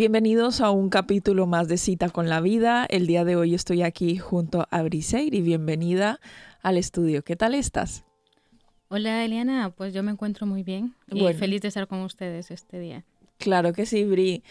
[0.00, 2.86] Bienvenidos a un capítulo más de Cita con la Vida.
[2.88, 6.20] El día de hoy estoy aquí junto a Briseir y bienvenida
[6.62, 7.22] al estudio.
[7.22, 8.02] ¿Qué tal estás?
[8.88, 12.80] Hola Eliana, pues yo me encuentro muy bien y feliz de estar con ustedes este
[12.80, 13.04] día.
[13.36, 14.42] Claro que sí, Bri.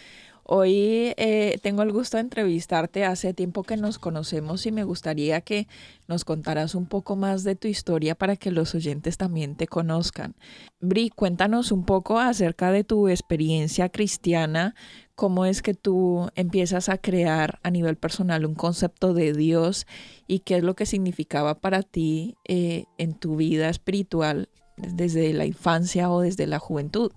[0.43, 3.05] Hoy eh, tengo el gusto de entrevistarte.
[3.05, 5.67] Hace tiempo que nos conocemos y me gustaría que
[6.07, 10.35] nos contaras un poco más de tu historia para que los oyentes también te conozcan.
[10.79, 14.75] Bri, cuéntanos un poco acerca de tu experiencia cristiana,
[15.15, 19.85] cómo es que tú empiezas a crear a nivel personal un concepto de Dios
[20.27, 25.45] y qué es lo que significaba para ti eh, en tu vida espiritual desde la
[25.45, 27.11] infancia o desde la juventud.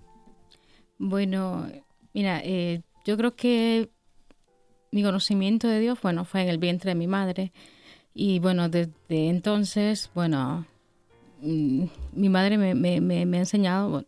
[0.99, 1.67] Bueno,
[2.13, 3.89] mira, eh, yo creo que
[4.91, 7.51] mi conocimiento de Dios, bueno, fue en el vientre de mi madre.
[8.13, 10.65] Y bueno, desde entonces, bueno,
[11.41, 14.05] mm, mi madre me, ha enseñado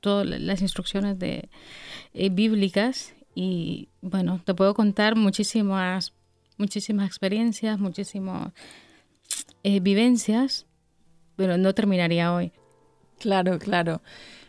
[0.00, 6.12] todas las instrucciones eh, bíblicas y bueno, te puedo contar muchísimas,
[6.58, 8.52] muchísimas experiencias, muchísimas
[9.62, 10.66] eh, vivencias,
[11.36, 12.52] pero no terminaría hoy.
[13.18, 14.02] Claro, claro.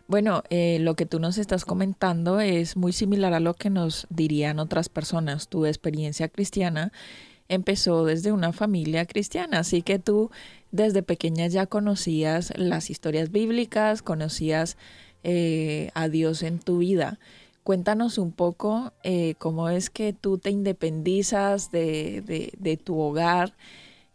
[0.07, 4.05] Bueno, eh, lo que tú nos estás comentando es muy similar a lo que nos
[4.09, 5.47] dirían otras personas.
[5.47, 6.91] Tu experiencia cristiana
[7.49, 10.29] empezó desde una familia cristiana, así que tú
[10.71, 14.77] desde pequeña ya conocías las historias bíblicas, conocías
[15.23, 17.17] eh, a Dios en tu vida.
[17.63, 23.53] Cuéntanos un poco eh, cómo es que tú te independizas de, tu hogar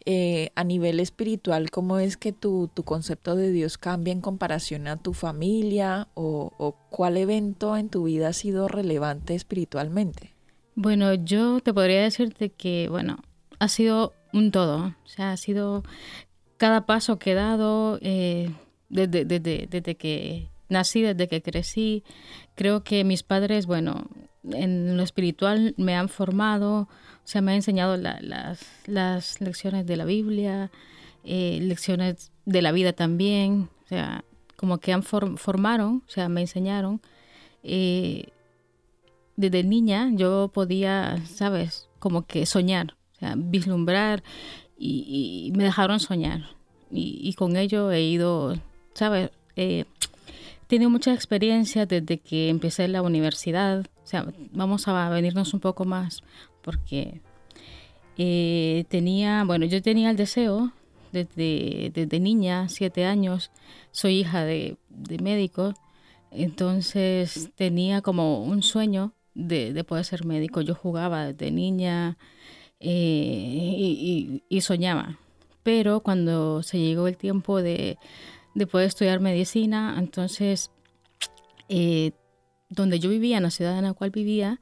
[0.06, 4.88] eh, a nivel espiritual, ¿cómo es que tu, tu, concepto de Dios cambia en comparación
[4.88, 10.34] a tu familia o, cuál evento en tu vida ha sido relevante espiritualmente?
[10.74, 13.18] Bueno, yo te podría decirte que, bueno,
[13.58, 15.82] ha sido un todo, o sea, ha sido
[16.56, 18.50] cada paso que he dado eh,
[18.88, 22.04] desde, desde, desde que nací, desde que crecí.
[22.54, 24.08] Creo que mis padres, bueno,
[24.44, 26.88] en lo espiritual me han formado, o
[27.24, 28.22] sea, me han enseñado las,
[28.86, 30.70] las, lecciones de la Biblia,
[31.24, 34.24] eh, lecciones de la vida también, o sea,
[34.56, 37.00] como que han formaron, o sea, me enseñaron.
[37.62, 38.28] Eh,
[39.36, 41.88] desde niña yo podía, ¿sabes?
[41.98, 44.22] Como que soñar, o sea, vislumbrar
[44.78, 46.50] y, me dejaron soñar.
[46.90, 48.54] Y, con ello he ido,
[48.94, 49.30] ¿sabes?
[49.56, 49.84] Eh,
[50.66, 53.86] tenido mucha experiencia desde que empecé la universidad.
[54.10, 56.24] Sea, vamos a venirnos un poco más
[56.62, 57.20] porque
[58.18, 60.72] eh, tenía, bueno, yo tenía el deseo
[61.12, 63.52] desde, desde niña, siete años,
[63.92, 65.74] soy hija de, de médico,
[66.32, 70.60] entonces tenía como un sueño de, poder ser médico.
[70.60, 72.18] Yo jugaba desde niña
[72.80, 75.20] eh, y soñaba.
[75.62, 77.96] Pero cuando se llegó el tiempo de,
[78.54, 79.96] de poder estudiar medicina.
[79.98, 80.70] Entonces,
[81.68, 82.12] eh,
[82.70, 84.60] donde yo vivía, en la ciudad en la cual vivía,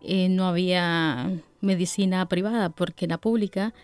[0.00, 1.30] eh, no había
[1.60, 3.74] medicina privada, porque la pública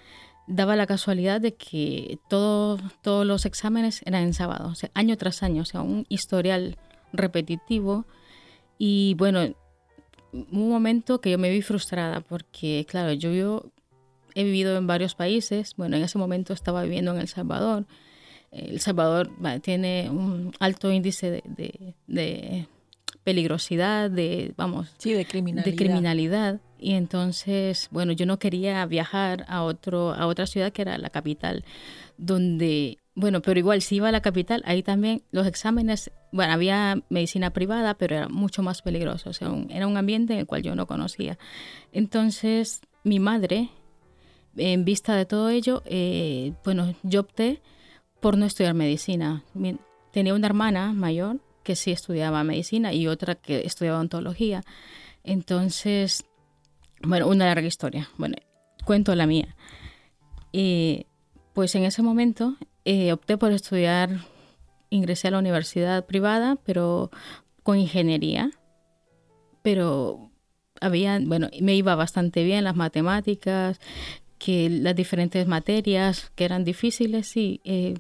[0.47, 5.43] daba la casualidad de que todos los exámenes eran en sábado, o sea, año tras
[5.43, 6.79] año, o sea, un historial
[7.13, 8.07] repetitivo.
[8.79, 9.41] Y bueno,
[10.33, 13.65] un momento que yo me vi frustrada, porque claro, yo
[14.35, 17.87] he vivido en varios países, bueno, en ese momento estaba viviendo en El Salvador,
[18.51, 19.31] el Salvador
[19.63, 21.43] tiene un alto índice
[22.07, 22.69] de,
[23.29, 25.71] peligrosidad, de, vamos, de criminalidad.
[25.71, 26.61] de criminalidad.
[26.79, 31.11] Y entonces, bueno, yo no quería viajar a, otro, a otra ciudad que era la
[31.11, 31.63] capital,
[32.17, 37.03] donde, bueno, pero igual si iba a la capital, ahí también los exámenes, bueno, había
[37.11, 40.63] medicina privada, pero era mucho más peligroso, o sea, era un ambiente en el cual
[40.63, 41.37] yo no conocía.
[41.93, 43.69] Entonces, mi madre,
[44.57, 47.61] en vista de todo ello, eh, bueno, yo opté
[48.21, 49.45] por no estudiar medicina.
[50.13, 54.63] Tenía una hermana mayor que sí estudiaba medicina y otra que estudiaba ontología.
[55.23, 56.25] Entonces,
[57.03, 58.09] bueno, una larga historia.
[58.17, 58.37] Bueno,
[58.87, 59.55] cuento la mía.
[60.51, 61.05] Y
[61.53, 62.57] pues en ese momento
[62.87, 64.09] eh, opté por estudiar,
[64.89, 67.11] ingresé a la universidad privada, pero
[67.63, 68.51] con ingeniería,
[69.61, 70.31] pero
[70.81, 73.79] había, bueno, me iba bastante bien las matemáticas,
[74.39, 77.99] que las diferentes materias que eran difíciles, y eh,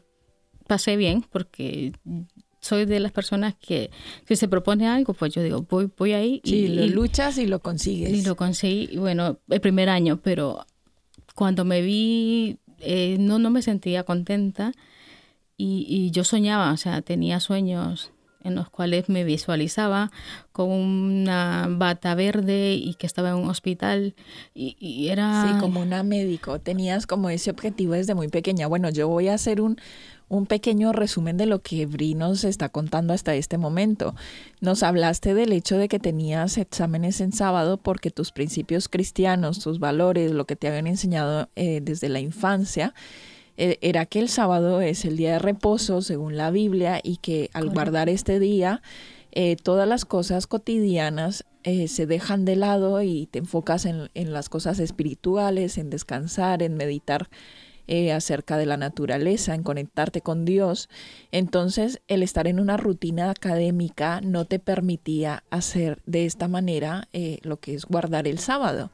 [0.66, 1.92] pasé bien porque
[2.60, 3.90] soy de las personas que
[4.26, 6.40] si se propone algo, pues yo digo, voy, voy ahí.
[6.44, 8.10] y, lo luchas y lo consigues.
[8.10, 10.66] Y lo conseguí, bueno, el primer año, pero
[11.34, 14.72] cuando me vi, eh, no, no me sentía contenta
[15.56, 18.12] y, y yo soñaba, o sea, tenía sueños
[18.48, 20.10] en los cuales me visualizaba
[20.52, 24.14] con una bata verde y que estaba en un hospital
[24.54, 25.46] y, era...
[25.46, 28.66] Sí, como una médico, tenías como ese objetivo desde muy pequeña.
[28.66, 29.78] Bueno, yo voy a hacer un,
[30.28, 34.14] un pequeño resumen de lo que Bri nos está contando hasta este momento.
[34.60, 39.78] Nos hablaste del hecho de que tenías exámenes en sábado porque tus principios cristianos, tus
[39.78, 42.94] valores, lo que te habían enseñado eh, desde la infancia,
[43.58, 47.70] era que el sábado es el día de reposo según la Biblia y que al
[47.70, 48.82] guardar este día
[49.32, 54.32] eh, todas las cosas cotidianas eh, se dejan de lado y te enfocas en, en,
[54.32, 57.28] las cosas espirituales, en descansar, en meditar
[58.14, 60.90] acerca de la naturaleza, en conectarte con Dios.
[61.32, 67.08] Entonces el estar en una rutina académica no te permitía hacer de esta manera
[67.42, 68.90] lo que es guardar el sábado.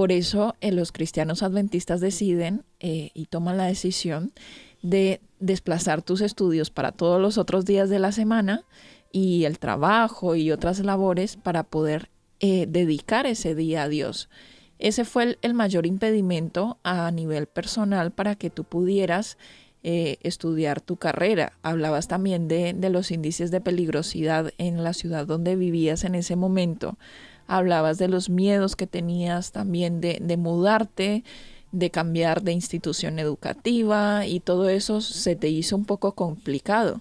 [0.00, 4.32] Por eso eh, los cristianos adventistas deciden eh, y toman la decisión
[4.80, 8.64] de desplazar tus estudios para todos los otros días de la semana
[9.12, 12.08] y el trabajo y otras labores para poder
[12.38, 14.30] eh, dedicar ese día a Dios.
[14.78, 19.36] Ese fue el, mayor impedimento a nivel personal para que tú pudieras
[19.82, 21.52] estudiar tu carrera.
[21.62, 26.36] Hablabas también de, de los índices de peligrosidad en la ciudad donde vivías en ese
[26.36, 26.96] momento
[27.50, 31.24] hablabas de los miedos que tenías también de, de mudarte,
[31.72, 37.00] de cambiar de institución educativa y todo eso se te hizo un poco complicado.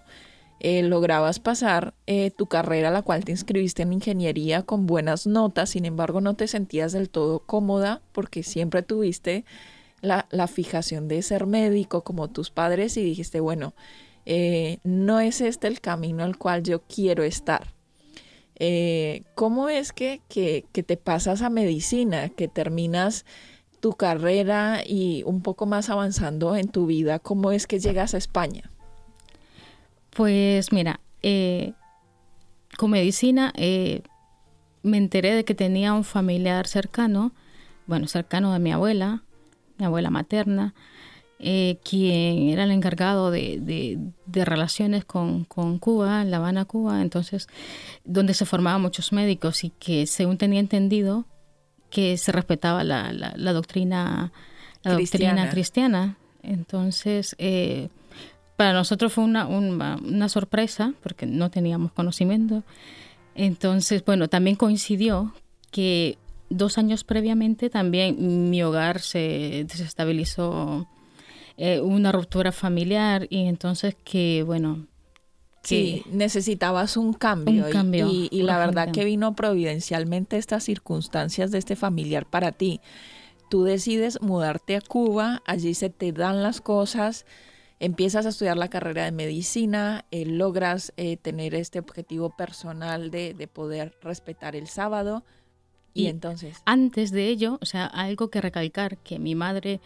[0.60, 5.70] Eh, lograbas pasar eh, tu carrera, la cual te inscribiste en ingeniería con buenas notas,
[5.70, 9.46] sin embargo no te sentías del todo cómoda porque siempre tuviste
[10.02, 13.74] la, la fijación de ser médico como tus padres y dijiste, bueno,
[14.26, 17.74] eh, no es este el camino al cual yo quiero estar.
[18.60, 23.26] Eh, ¿Cómo es que, que, te pasas a medicina, que terminas
[23.80, 27.20] tu carrera y un poco más avanzando en tu vida?
[27.20, 28.70] ¿Cómo es que llegas a España?
[30.10, 31.74] Pues mira, eh,
[32.78, 34.02] con medicina eh,
[34.84, 37.32] me enteré de que tenía un familiar cercano,
[37.88, 39.24] bueno, cercano de mi abuela,
[39.78, 40.74] mi abuela materna,
[41.42, 43.98] eh, quien era el encargado de,
[44.28, 47.48] relaciones con, Cuba, La Habana, Cuba, entonces,
[48.04, 51.26] donde se formaban muchos médicos y que, según tenía entendido,
[51.90, 53.14] que se respetaba la,
[53.54, 54.34] doctrina,
[54.84, 55.30] la cristiana.
[55.30, 56.18] doctrina cristiana.
[56.44, 57.88] Entonces, eh,
[58.58, 62.64] para nosotros fue una, una, sorpresa, porque no teníamos conocimiento.
[63.34, 65.34] Entonces, bueno, también coincidió
[65.72, 66.18] que
[66.50, 70.88] dos años previamente también mi hogar se desestabilizó
[71.62, 74.88] eh, una ruptura familiar y entonces que, bueno...
[75.62, 77.66] sí, necesitabas un cambio.
[77.66, 82.54] Un cambio y, y, la verdad que vino providencialmente estas circunstancias de este familiar para
[82.54, 82.80] ti.
[83.50, 87.26] Tú decides mudarte a Cuba, allí se te dan las cosas,
[87.82, 93.34] empiezas a estudiar la carrera de medicina, eh, logras eh, tener este objetivo personal de,
[93.34, 95.26] de, poder respetar el sábado.
[95.94, 96.62] Y, y, entonces.
[96.64, 99.82] Antes de ello, o sea, algo que recalcar, que mi madre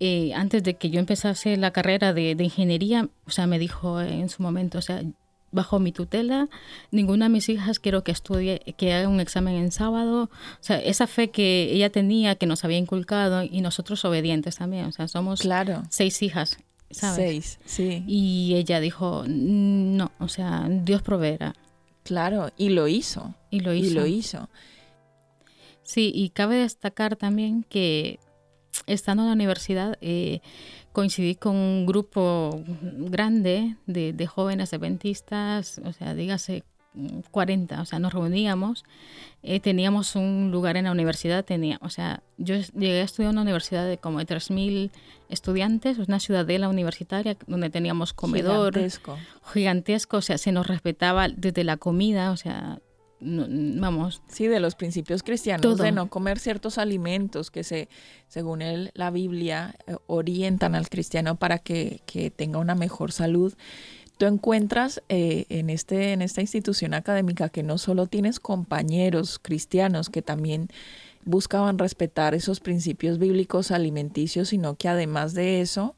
[0.00, 4.28] eh, antes de que yo empezase la carrera de, ingeniería, o sea, me dijo en
[4.28, 5.02] su momento, o sea,
[5.50, 6.48] bajo mi tutela,
[6.90, 10.24] ninguna de mis hijas quiero que estudie, que haga un examen en sábado.
[10.24, 14.86] O sea, esa fe que ella tenía, que nos había inculcado, y nosotros obedientes también.
[14.86, 15.82] O sea, somos claro.
[15.90, 16.58] seis hijas,
[16.90, 17.16] ¿sabes?
[17.16, 18.04] Seis, sí.
[18.06, 21.54] Y ella dijo, no, o sea, Dios proveerá.
[22.04, 23.34] Claro, y lo hizo.
[23.50, 23.86] Y lo hizo.
[23.86, 24.48] Y lo hizo.
[25.82, 28.18] Sí, y cabe destacar también que
[28.86, 30.40] estando en la universidad, eh,
[30.92, 36.64] coincidí con un grupo grande de, jóvenes adventistas, o sea, dígase
[37.30, 38.84] 40, o sea, nos reuníamos,
[39.42, 43.36] eh, teníamos un lugar en la universidad, tenía, o sea, yo llegué a estudiar en
[43.36, 44.90] una universidad de como de 3.000
[45.28, 49.18] estudiantes, una ciudadela universitaria donde teníamos comedor gigantesco.
[49.52, 52.80] gigantesco, o sea, se nos respetaba desde la comida, o sea,
[53.20, 54.22] vamos.
[54.28, 57.88] Sí, de los principios cristianos, de no comer ciertos alimentos que se,
[58.28, 62.00] según el, la Biblia, eh, orientan al cristiano para que,
[62.36, 63.54] tenga una mejor salud.
[64.18, 70.10] Tú encuentras eh, en, este, en esta institución académica que no solo tienes compañeros cristianos
[70.10, 70.68] que también
[71.24, 75.94] buscaban respetar esos principios bíblicos alimenticios, sino que además de eso,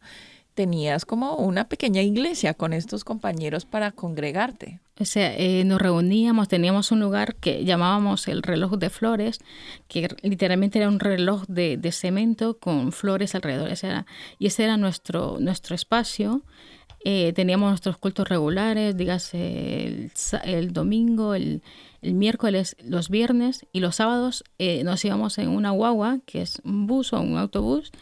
[0.61, 4.79] tenías como una pequeña iglesia con estos compañeros para congregarte.
[5.01, 9.39] O sea, eh, nos reuníamos, teníamos un lugar que llamábamos el reloj de flores,
[9.89, 13.71] que literalmente era un reloj de, cemento con flores alrededor.
[13.71, 14.05] era,
[14.39, 16.43] y ese era nuestro, nuestro espacio.
[17.07, 20.11] Eh, teníamos nuestros cultos regulares, dígase
[20.45, 21.63] el, domingo, el,
[22.03, 26.61] el, miércoles, los viernes y los sábados eh, nos íbamos en una guagua, que es
[26.63, 27.93] un bus o un autobús,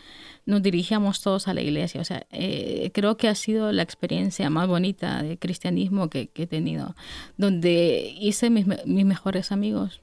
[0.49, 2.01] nos dirigíamos todos a la iglesia.
[2.01, 6.47] O sea, eh, creo que ha sido la experiencia más bonita de cristianismo que, he
[6.47, 6.97] tenido,
[7.37, 10.01] donde hice mis, mejores amigos.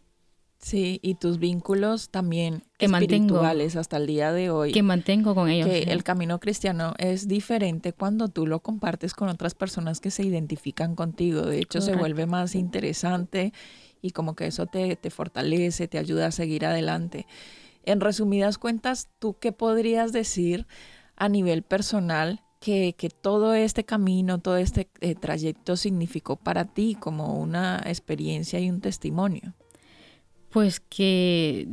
[0.60, 4.72] Sí, y tus vínculos también que espirituales hasta el día de hoy.
[4.72, 5.68] Que mantengo con ellos.
[5.68, 10.24] Que el camino cristiano es diferente cuando tú lo compartes con otras personas que se
[10.24, 11.42] identifican contigo.
[11.42, 13.52] De hecho, se vuelve más interesante
[14.00, 17.26] y como que eso te, te fortalece, te ayuda a seguir adelante.
[17.86, 20.68] En resumidas cuentas, ¿tú qué podrías decir
[21.16, 27.40] a nivel personal que, todo este camino, todo este eh, trayecto significó para ti como
[27.40, 29.54] una experiencia y un testimonio?
[30.50, 31.68] Pues que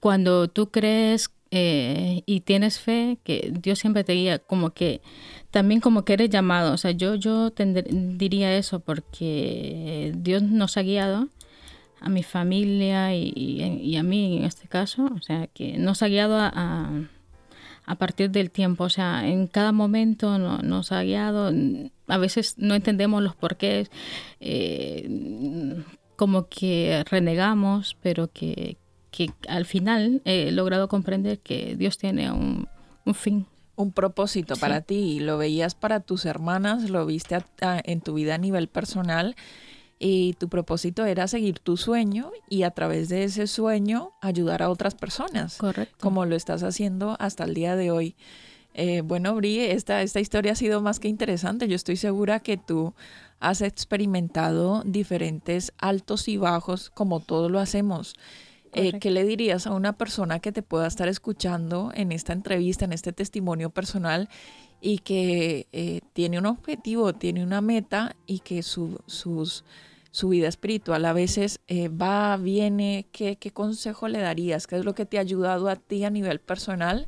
[0.00, 5.00] cuando tú crees eh, y tienes fe, que Dios siempre te guía, como que
[5.50, 6.74] también como que eres llamado.
[6.74, 11.28] O sea, yo, yo diría eso porque Dios nos ha guiado
[12.00, 16.36] a mi familia y, a mí en este caso, o sea, que nos ha guiado
[16.38, 16.90] a,
[17.86, 21.52] a, partir del tiempo, o sea, en cada momento nos ha guiado,
[22.06, 23.90] a veces no entendemos los porqués,
[24.40, 25.82] eh,
[26.16, 28.76] como que renegamos, pero que,
[29.10, 32.68] que, al final he logrado comprender que Dios tiene un,
[33.04, 33.46] un fin.
[33.76, 38.38] Un propósito para ti, lo veías para tus hermanas, lo viste en tu vida a
[38.38, 39.36] nivel personal
[39.98, 44.70] y tu propósito era seguir tu sueño y a través de ese sueño ayudar a
[44.70, 45.56] otras personas.
[45.56, 45.96] Correcto.
[46.00, 48.14] Como lo estás haciendo hasta el día de hoy.
[48.74, 51.66] Eh, bueno, Bri, esta, esta historia ha sido más que interesante.
[51.66, 52.94] Yo estoy segura que tú
[53.40, 58.14] has experimentado diferentes altos y bajos como todos lo hacemos.
[58.74, 62.84] Eh, ¿Qué le dirías a una persona que te pueda estar escuchando en esta entrevista,
[62.84, 64.28] en este testimonio personal
[64.80, 69.00] y que eh, tiene un objetivo, tiene una meta y que su,
[70.10, 74.66] su vida espiritual a veces eh, va, viene, ¿qué, ¿qué consejo le darías?
[74.66, 77.06] ¿Qué es lo que te ha ayudado a ti a nivel personal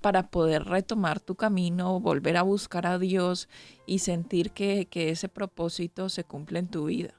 [0.00, 3.48] para poder retomar tu camino, volver a buscar a Dios
[3.86, 7.14] y sentir que, que ese propósito se cumple en tu vida?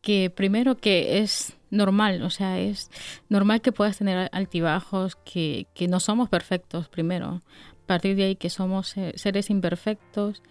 [0.00, 2.90] Que primero que es normal, o sea, es
[3.28, 7.42] normal que puedas tener altibajos, que, que no somos perfectos primero,
[7.86, 10.42] partir de ahí que somos seres imperfectos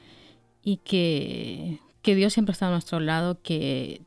[0.63, 4.03] y que que Dios siempre está a nuestro lado, que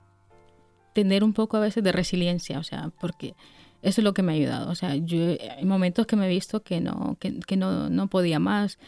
[0.93, 3.35] tener un poco a veces de resiliencia, o sea, porque
[3.83, 4.71] eso es lo que me ha ayudado.
[4.71, 5.19] O sea, yo
[5.57, 8.79] hay momentos que me he visto que no, que, no, no, podía más.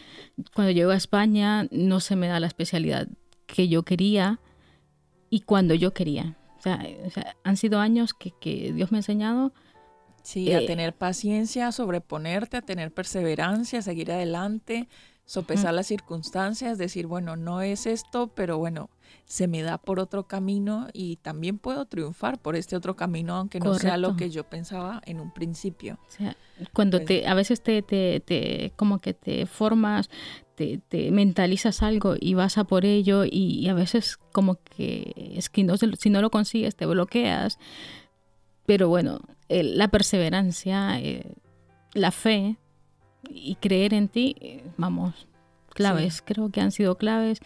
[0.54, 3.08] Cuando llego a España no se me da la especialidad
[3.46, 4.38] que yo quería
[5.28, 6.36] y cuando yo quería.
[6.58, 6.80] O sea,
[7.42, 9.52] han sido años que, que, Dios me ha enseñado.
[10.22, 14.88] Sí, a eh, tener paciencia, a sobreponerte, a tener perseverancia, a seguir adelante,
[15.30, 18.90] sopesar las circunstancias, decir, bueno, no es esto, pero bueno,
[19.26, 23.60] se me da por otro camino y también puedo triunfar por este otro camino, aunque
[23.60, 26.00] no sea lo que yo pensaba en un principio.
[26.72, 30.10] cuando pues te, a veces te, te, te, como que te formas,
[30.56, 35.48] te, te, mentalizas algo y vas a por ello y, a veces como que es
[35.48, 37.56] que no, si no lo consigues te bloqueas.
[38.66, 41.34] Pero bueno, la perseverancia, eh,
[41.92, 42.56] la fe
[43.28, 45.26] y creer en ti, eh, vamos,
[45.74, 47.40] claves, creo que han sido claves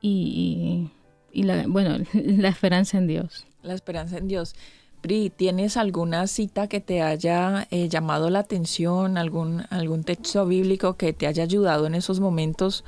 [0.00, 0.90] y,
[1.32, 3.46] la, bueno, la esperanza en Dios.
[3.62, 4.54] La esperanza en Dios.
[5.00, 10.96] Pri, ¿tienes alguna cita que te haya eh, llamado la atención, algún, algún texto bíblico
[10.96, 12.84] que te haya ayudado en esos momentos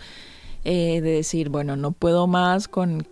[0.64, 3.06] eh, de decir, bueno, no puedo más con,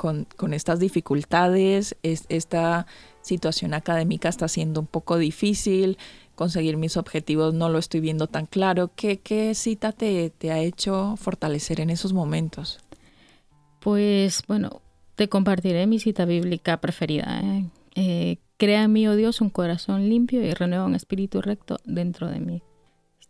[0.53, 2.87] estas dificultades, esta
[3.27, 5.99] situación académica está siendo un poco difícil,
[6.35, 8.91] conseguir mis objetivos no lo estoy viendo tan claro?
[8.95, 12.79] ¿Qué, qué cita te, te ha hecho fortalecer en esos momentos?
[13.81, 14.81] Pues bueno,
[15.17, 17.41] te compartiré mi cita bíblica preferida.
[17.43, 17.65] ¿eh?
[17.95, 22.29] Eh, crea en mí, oh Dios, un corazón limpio y renueva un espíritu recto dentro
[22.29, 22.63] de mí.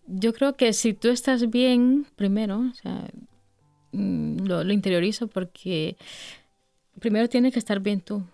[0.06, 3.08] Yo creo que si tú estás bien, primero, o sea,
[3.92, 5.96] mm, lo, interiorizo porque
[7.00, 8.24] primero tienes que estar bien tú.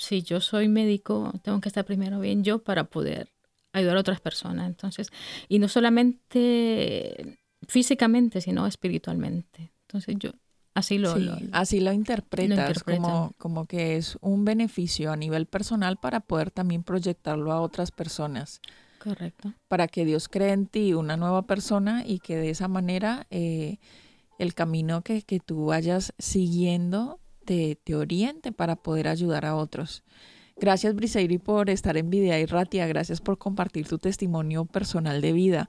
[0.00, 3.28] Si yo soy médico, tengo que estar primero bien yo para poder
[3.72, 4.66] ayudar a otras personas.
[4.66, 5.10] Entonces,
[5.48, 7.38] y no solamente
[7.68, 9.72] físicamente, sino espiritualmente.
[9.86, 10.32] Entonces, yo
[10.72, 11.14] Así lo,
[11.52, 16.84] así lo interpretas, como, como que es un beneficio a nivel personal para poder también
[16.84, 18.60] proyectarlo a otras personas.
[19.02, 19.52] Correcto.
[19.66, 23.78] Para que Dios cree en ti una nueva persona y que de esa manera eh,
[24.38, 27.18] el camino que, que, tú vayas siguiendo
[27.50, 30.04] te, te, oriente para poder ayudar a otros.
[30.56, 35.32] Gracias Briseiri por estar en Videa y Ratia, gracias por compartir tu testimonio personal de
[35.32, 35.68] vida.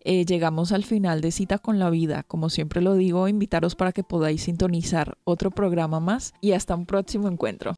[0.00, 2.22] Eh, llegamos al final de Cita con la Vida.
[2.22, 6.86] Como siempre lo digo, invitaros para que podáis sintonizar otro programa más y hasta un
[6.86, 7.74] próximo encuentro.